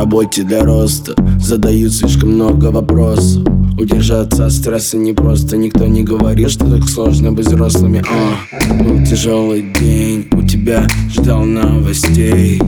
[0.00, 1.14] работе для роста.
[1.38, 3.42] Задают слишком много вопросов.
[3.78, 8.02] Удержаться от стресса непросто Никто не говорит, что так сложно быть взрослыми.
[8.10, 12.62] А, Был тяжелый день, у тебя ждал новостей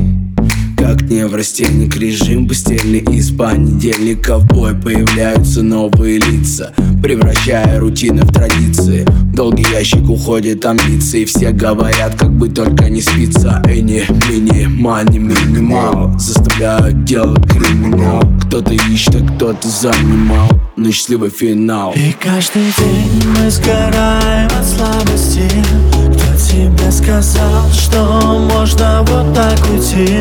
[0.83, 1.97] как неврастенник.
[1.97, 4.39] Режим постельный Из понедельника.
[4.39, 6.73] В бой появляются новые лица
[7.03, 9.07] Превращая рутины в традиции.
[9.33, 13.63] Долгий ящик уходит амбиции Все говорят, как бы только не спится.
[13.67, 16.19] Эни, мини, мани, минимал.
[16.19, 18.23] Заставляют делать криминал.
[18.47, 20.51] Кто-то ищет, а кто-то занимал.
[20.77, 21.93] Но счастливый финал.
[21.95, 25.49] И каждый день мы сгораем от слабости.
[25.93, 30.19] Кто тебе сказал, что можно вот так уйти?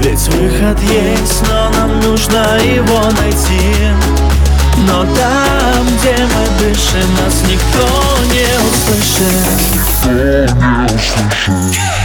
[0.00, 3.74] Ведь выход есть, но нам нужно его найти.
[4.86, 7.86] Но там, где мы дышим, нас никто
[8.32, 9.32] не услышит.
[9.74, 10.10] Никто
[10.54, 11.97] не услышит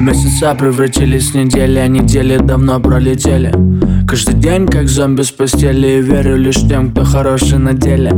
[0.00, 3.52] Месяца превратились в недели, а недели давно пролетели
[4.10, 8.10] Каждый день как зомби с постели верю лишь тем, кто хороший на деле.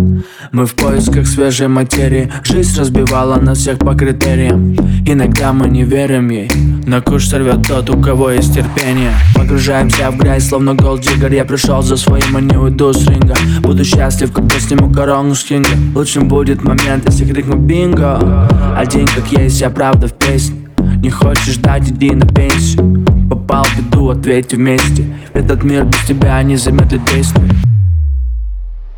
[0.50, 2.32] Мы в поисках свежей материи.
[2.44, 4.74] Жизнь разбивала нас всех по критериям.
[5.06, 6.50] Иногда мы не верим ей.
[6.86, 9.12] На куш сорвет тот, у кого есть терпение.
[9.34, 13.34] Погружаемся в грязь, словно голдиггер Я пришел за своим, а не уйду с ринга.
[13.60, 18.48] Буду счастлив, когда сниму корону с Кинга Лучшим будет момент, если крикну бинго!
[18.74, 20.56] Один как есть, я правда в песне
[21.02, 25.06] не хочешь ждать, иди на пенсию Попал в беду, ответь вместе.
[25.32, 27.48] Этот мир без тебя не замедлит действия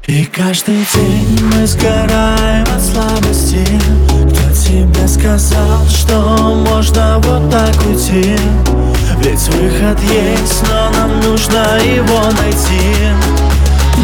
[0.06, 3.64] и каждый день мы сгораем от слабости.
[4.06, 8.36] Кто тебе сказал, что можно вот так уйти?
[9.20, 13.08] Ведь выход есть, но нам нужно его найти.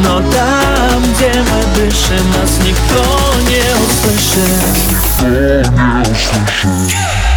[0.04, 3.04] Но там, где мы дышим, нас никто
[3.50, 4.62] не услышит.
[4.88, 7.29] Никто не услышит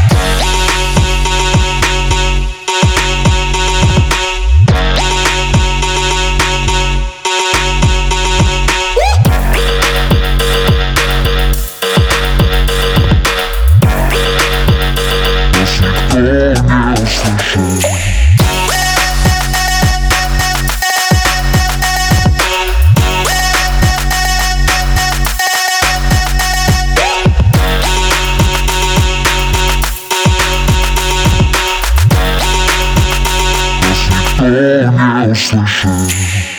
[34.49, 36.52] не услышит